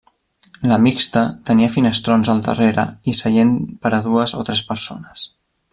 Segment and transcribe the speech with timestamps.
[0.69, 3.55] La mixta tenia finestrons al darrere i seient
[3.85, 5.33] per a dues o tres persones.